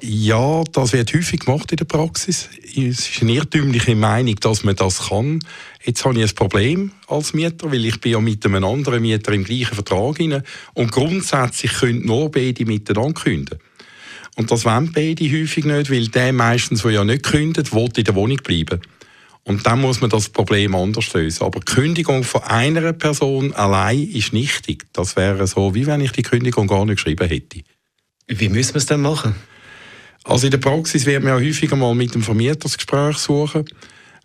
Ja, 0.00 0.62
das 0.72 0.92
wird 0.92 1.12
häufig 1.12 1.40
gemacht 1.40 1.72
in 1.72 1.76
der 1.76 1.84
Praxis. 1.84 2.48
Es 2.62 2.76
ist 2.76 3.22
eine 3.22 3.32
irrtümliche 3.32 3.96
Meinung, 3.96 4.36
dass 4.36 4.62
man 4.62 4.76
das 4.76 5.08
kann. 5.08 5.40
Jetzt 5.82 6.04
habe 6.04 6.20
ich 6.20 6.30
ein 6.30 6.34
Problem 6.36 6.92
als 7.08 7.34
Mieter, 7.34 7.72
weil 7.72 7.84
ich 7.84 8.00
bin 8.00 8.12
ja 8.12 8.20
mit 8.20 8.44
einem 8.46 8.62
anderen 8.62 9.02
Mieter 9.02 9.32
im 9.32 9.42
gleichen 9.42 9.74
Vertrag 9.74 10.20
rein 10.20 10.42
und 10.74 10.92
grundsätzlich 10.92 11.72
können 11.72 12.06
nur 12.06 12.30
beide 12.30 12.64
miteinander 12.64 13.20
künden. 13.20 13.58
Und 14.36 14.52
das 14.52 14.64
wollen 14.64 14.92
beide 14.92 15.24
häufig 15.24 15.64
nicht, 15.64 15.90
weil 15.90 16.06
der 16.08 16.32
meistens, 16.32 16.82
der 16.82 16.92
ja 16.92 17.04
nicht 17.04 17.24
kündet, 17.24 17.72
will 17.72 17.90
in 17.96 18.04
der 18.04 18.14
Wohnung 18.14 18.36
bleiben. 18.36 18.80
Und 19.48 19.64
dann 19.64 19.80
muss 19.80 20.02
man 20.02 20.10
das 20.10 20.28
Problem 20.28 20.74
anders 20.74 21.10
lösen. 21.14 21.42
Aber 21.42 21.60
die 21.60 21.72
Kündigung 21.72 22.22
von 22.22 22.42
einer 22.42 22.92
Person 22.92 23.54
allein 23.54 23.98
ist 23.98 24.34
nichtig. 24.34 24.84
Das 24.92 25.16
wäre 25.16 25.46
so, 25.46 25.74
wie 25.74 25.86
wenn 25.86 26.02
ich 26.02 26.12
die 26.12 26.22
Kündigung 26.22 26.66
gar 26.66 26.84
nicht 26.84 26.96
geschrieben 26.96 27.26
hätte. 27.26 27.60
Wie 28.26 28.50
müssen 28.50 28.74
wir 28.74 28.78
es 28.78 28.84
denn 28.84 29.00
machen? 29.00 29.34
Also 30.24 30.46
in 30.46 30.50
der 30.50 30.58
Praxis 30.58 31.06
wird 31.06 31.24
man 31.24 31.32
ja 31.32 31.48
häufiger 31.48 31.76
mal 31.76 31.94
mit 31.94 32.14
dem 32.14 32.22
Vermieter 32.22 32.56
das 32.56 32.76
Gespräch 32.76 33.16
suchen. 33.16 33.64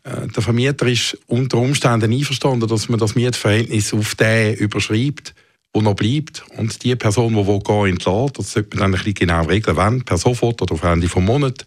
Äh, 0.03 0.27
der 0.27 0.43
Vermieter 0.43 0.87
ist 0.87 1.17
unter 1.27 1.57
Umständen 1.57 2.11
einverstanden, 2.11 2.67
dass 2.67 2.89
man 2.89 2.99
das 2.99 3.15
Mietverhältnis 3.15 3.93
auf 3.93 4.15
den 4.15 4.55
überschreibt, 4.55 5.33
wo 5.73 5.79
noch 5.79 5.95
bleibt. 5.95 6.43
Und 6.57 6.83
die 6.83 6.97
Person, 6.97 7.33
die 7.33 7.63
gehen 7.63 7.91
entlässt, 7.91 8.39
das 8.39 8.51
sollte 8.51 8.75
man 8.75 8.91
dann 8.91 8.91
ein 8.91 8.97
bisschen 8.97 9.13
genau 9.13 9.45
regeln, 9.45 9.77
wann, 9.77 10.03
per 10.03 10.17
sofort 10.17 10.61
oder 10.61 10.73
auf 10.73 10.83
Ende 10.83 11.07
vom 11.07 11.23
Monat 11.23 11.65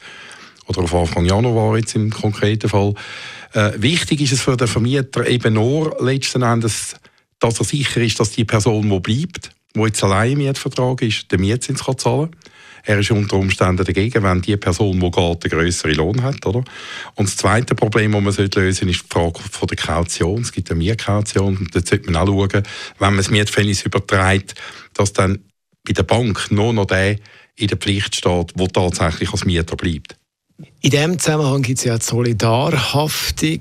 oder 0.66 0.82
auf 0.82 0.94
Anfang 0.94 1.24
Januar 1.24 1.78
jetzt 1.78 1.94
im 1.94 2.10
konkreten 2.10 2.68
Fall. 2.68 2.92
Äh, 3.56 3.72
wichtig 3.80 4.20
ist 4.20 4.32
es 4.32 4.42
für 4.42 4.54
den 4.54 4.68
Vermieter 4.68 5.26
eben 5.26 5.54
nur 5.54 5.96
letzten 5.98 6.42
Endes, 6.42 6.94
dass 7.38 7.58
er 7.58 7.64
sicher 7.64 8.02
ist, 8.02 8.20
dass 8.20 8.32
die 8.32 8.44
Person, 8.44 8.90
die 8.90 9.00
bleibt, 9.00 9.50
die 9.74 9.80
jetzt 9.80 10.04
allein 10.04 10.32
im 10.32 10.38
Mietvertrag 10.38 11.00
ist, 11.00 11.32
den 11.32 11.40
Mietzins 11.40 11.82
kann 11.82 11.96
zahlen 11.96 12.30
kann. 12.32 12.40
Er 12.84 12.98
ist 12.98 13.10
unter 13.10 13.36
Umständen 13.36 13.82
dagegen, 13.82 14.22
wenn 14.22 14.42
die 14.42 14.58
Person, 14.58 15.00
die 15.00 15.10
geht, 15.10 15.16
einen 15.16 15.62
grösseren 15.62 15.94
Lohn 15.94 16.22
hat. 16.22 16.44
Oder? 16.44 16.64
Und 17.14 17.28
das 17.28 17.36
zweite 17.38 17.74
Problem, 17.74 18.12
das 18.12 18.22
man 18.22 18.32
sollte 18.32 18.60
lösen 18.60 18.90
ist 18.90 19.04
die 19.04 19.08
Frage 19.08 19.40
von 19.40 19.66
der 19.68 19.76
Kaution. 19.78 20.42
Es 20.42 20.52
gibt 20.52 20.70
eine 20.70 20.78
Mietkaution. 20.78 21.66
Da 21.72 21.80
sollte 21.82 22.10
man 22.10 22.16
auch 22.16 22.26
schauen, 22.26 22.62
wenn 22.98 23.08
man 23.08 23.16
das 23.16 23.30
Mietverhältnis 23.30 23.86
überträgt, 23.86 24.54
dass 24.92 25.14
dann 25.14 25.38
bei 25.82 25.94
der 25.94 26.02
Bank 26.02 26.50
nur 26.50 26.74
noch 26.74 26.84
der 26.84 27.16
in 27.56 27.68
der 27.68 27.78
Pflicht 27.78 28.16
steht, 28.16 28.52
der 28.54 28.68
tatsächlich 28.68 29.32
als 29.32 29.46
Mieter 29.46 29.76
bleibt. 29.76 30.16
In 30.58 30.90
diesem 30.90 31.18
Zusammenhang 31.18 31.62
gibt 31.62 31.78
es 31.78 31.84
ja 31.84 31.98
die 31.98 32.04
Solidarhaftung. 32.04 33.60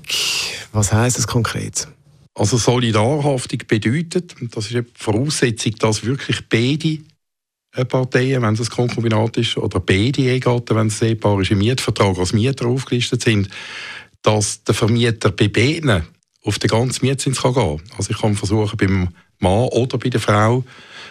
Was 0.72 0.92
heißt 0.92 1.18
das 1.18 1.26
konkret? 1.26 1.88
Also 2.34 2.56
Solidarhaftung 2.56 3.60
bedeutet, 3.66 4.34
das 4.52 4.66
ist 4.66 4.74
die 4.74 4.84
Voraussetzung, 4.94 5.74
dass 5.78 6.04
wirklich 6.04 6.48
beide 6.48 6.98
Parteien, 7.84 8.42
wenn 8.42 8.54
es 8.54 8.60
ein 8.60 8.68
Konkubinat 8.68 9.36
ist, 9.36 9.56
oder 9.58 9.80
beide 9.80 10.22
Ehegatten, 10.22 10.76
wenn 10.76 10.86
es 10.86 11.02
Ehepaar 11.02 11.40
ist, 11.40 11.50
im 11.50 11.58
Mietvertrag 11.58 12.16
als 12.18 12.32
Mieter 12.32 12.66
aufgelistet 12.66 13.22
sind, 13.22 13.48
dass 14.22 14.64
der 14.64 14.74
Vermieter 14.74 15.30
bei 15.30 15.48
beiden 15.48 16.02
auf 16.42 16.58
den 16.58 16.68
ganzen 16.68 17.04
Mietzins 17.04 17.42
kann 17.42 17.54
gehen 17.54 17.78
kann. 17.78 17.96
Also 17.96 18.10
ich 18.10 18.18
kann 18.18 18.34
versuchen, 18.34 18.76
beim 18.76 19.08
Mann 19.38 19.68
oder 19.68 19.98
bei 19.98 20.08
der 20.08 20.20
Frau 20.20 20.64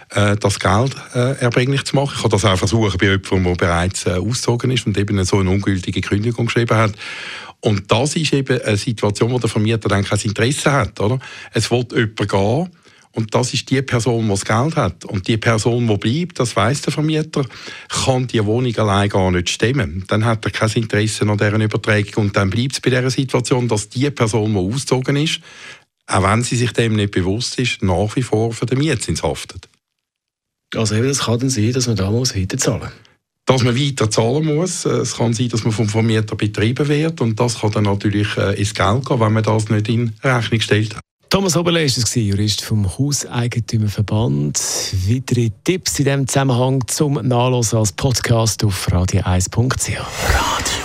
äh, 0.09 0.35
das 0.37 0.59
Geld 0.59 0.95
äh, 1.13 1.39
erbringlich 1.39 1.83
zu 1.83 1.95
machen. 1.95 2.13
Ich 2.15 2.21
kann 2.21 2.31
das 2.31 2.45
auch 2.45 2.57
versuchen 2.57 2.97
bei 2.97 3.07
jemandem, 3.07 3.43
der 3.43 3.55
bereits 3.55 4.05
äh, 4.05 4.11
ausgezogen 4.11 4.71
ist 4.71 4.85
und 4.85 4.97
eben 4.97 5.23
so 5.25 5.39
eine 5.39 5.49
ungültige 5.49 6.01
Kündigung 6.01 6.45
geschrieben 6.45 6.77
hat. 6.77 6.93
Und 7.61 7.91
das 7.91 8.15
ist 8.15 8.33
eben 8.33 8.61
eine 8.61 8.77
Situation, 8.77 9.31
wo 9.31 9.39
der 9.39 9.49
Vermieter 9.49 9.89
dann 9.89 10.03
kein 10.03 10.19
Interesse 10.19 10.71
hat. 10.71 10.99
Oder? 10.99 11.19
Es 11.53 11.71
will 11.71 11.85
jemand 11.91 12.29
gehen 12.29 12.69
und 13.15 13.33
das 13.33 13.53
ist 13.53 13.69
die 13.69 13.81
Person, 13.81 14.25
die 14.25 14.29
das 14.29 14.45
Geld 14.45 14.75
hat. 14.75 15.05
Und 15.05 15.27
die 15.27 15.37
Person, 15.37 15.87
die 15.87 15.97
bleibt, 15.97 16.39
das 16.39 16.55
weiß 16.55 16.81
der 16.81 16.93
Vermieter, 16.93 17.45
kann 17.87 18.27
die 18.27 18.45
Wohnung 18.45 18.75
allein 18.77 19.09
gar 19.09 19.31
nicht 19.31 19.49
stemmen. 19.49 20.03
Dann 20.07 20.25
hat 20.25 20.43
er 20.45 20.51
kein 20.51 20.69
Interesse 20.71 21.27
an 21.27 21.37
deren 21.37 21.61
Übertragung 21.61 22.25
und 22.25 22.37
dann 22.37 22.49
bleibt 22.49 22.73
es 22.73 22.81
bei 22.81 22.89
der 22.89 23.09
Situation, 23.09 23.69
dass 23.69 23.87
die 23.87 24.11
Person, 24.11 24.53
die 24.53 24.59
ausgezogen 24.59 25.15
ist, 25.15 25.39
auch 26.07 26.23
wenn 26.23 26.43
sie 26.43 26.55
sich 26.55 26.71
dem 26.73 26.95
nicht 26.95 27.11
bewusst 27.11 27.59
ist, 27.59 27.81
nach 27.81 28.15
wie 28.15 28.21
vor 28.21 28.51
für 28.53 28.65
den 28.65 28.77
Mietzins 28.77 29.23
haftet. 29.23 29.67
Also 30.75 30.95
eben, 30.95 31.07
das 31.07 31.19
kann 31.19 31.39
dann 31.39 31.49
sein, 31.49 31.71
dass 31.73 31.87
man 31.87 31.95
da 31.95 32.11
muss 32.11 32.35
weiter 32.35 32.57
zahlen 32.57 32.91
dass 33.45 33.63
man 33.63 33.77
weiter 33.77 34.09
zahlen 34.09 34.45
muss. 34.45 34.85
Es 34.85 35.17
kann 35.17 35.33
sein, 35.33 35.49
dass 35.49 35.63
man 35.63 35.71
vom 35.71 35.87
Vermieter 35.87 36.35
betrieben 36.35 36.87
wird 36.87 37.21
und 37.21 37.39
das 37.39 37.59
kann 37.59 37.71
dann 37.71 37.83
natürlich 37.83 38.35
äh, 38.37 38.59
ins 38.59 38.73
Geld 38.73 39.05
gehen, 39.05 39.19
wenn 39.19 39.33
man 39.33 39.43
das 39.43 39.69
nicht 39.69 39.87
in 39.87 40.13
Rechnung 40.23 40.61
stellt. 40.61 40.95
Thomas 41.29 41.57
Oberle 41.57 41.83
ist 41.83 41.97
es, 41.97 42.15
Jurist 42.15 42.61
vom 42.63 42.97
Hauseigentümerverband. 42.97 44.57
Weitere 45.09 45.51
Tipps 45.63 45.99
in 45.99 46.05
diesem 46.05 46.27
Zusammenhang 46.27 46.83
zum 46.87 47.13
Nachlesen 47.15 47.79
als 47.79 47.91
Podcast 47.91 48.63
auf 48.63 48.87
radio1.ch. 48.87 49.89
Radio 49.89 50.84